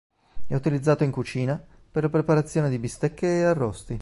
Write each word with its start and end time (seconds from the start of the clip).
È 0.47 0.55
utilizzato 0.55 1.03
in 1.03 1.11
cucina 1.11 1.63
per 1.91 2.01
la 2.01 2.09
preparazione 2.09 2.71
di 2.71 2.79
bistecche 2.79 3.27
e 3.27 3.43
arrosti. 3.43 3.99